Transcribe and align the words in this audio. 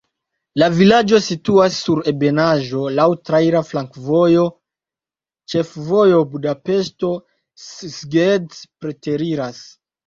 La 0.59 0.67
vilaĝo 0.77 1.19
situas 1.25 1.75
sur 1.81 1.99
ebenaĵo, 2.11 2.81
laŭ 3.01 3.05
traira 3.29 3.61
flankovojo, 3.69 4.47
ĉefvojo 5.55 6.25
Budapeŝto-Szeged 6.35 8.61
preteriras. 8.83 9.65